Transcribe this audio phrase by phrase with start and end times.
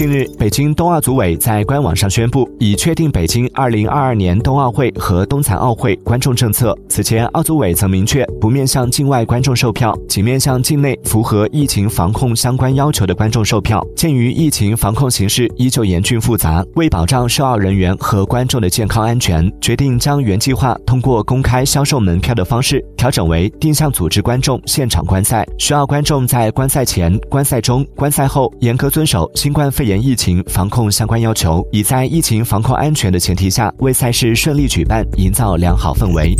[0.00, 6.74] 近日，北京冬奥组委在官网上宣布，已确定北京2022年冬奥会和冬残奥会观众政策。
[6.88, 13.86] 此前，奥组委曾明确不面向境外观众售票，仅面向境内符合疫情防控相关要求的观众售票。
[13.94, 25.46] 鉴于疫情防控形势依旧严峻复杂，为保障申奥人员和观众的健康安全，决定将原计划通过公开销售门票的方式调整为定向组织观众现场观赛。
[25.58, 29.70] 需要观众在观赛前、观赛中、观赛后严格遵守新冠。
[29.70, 36.36] 肺炎疫情防控相关要求，已在疫情防控安全的前提下，为赛事顺利举办营造良好氛围。